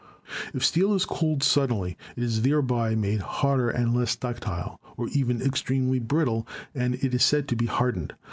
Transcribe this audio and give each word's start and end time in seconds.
If 0.51 0.65
steel 0.65 0.95
is 0.95 1.05
cooled 1.05 1.43
suddenly 1.43 1.95
it 2.15 2.23
is 2.23 2.41
thereby 2.41 2.95
made 2.95 3.19
harder 3.21 3.69
and 3.69 3.93
less 3.95 4.15
ductile 4.15 4.81
or 4.97 5.09
even 5.09 5.43
extremely 5.43 5.99
brittle 5.99 6.47
and 6.73 6.95
is 6.95 7.23
said 7.23 7.47
to 7.49 7.55
be 7.55 7.67
"hardened." 7.67 8.15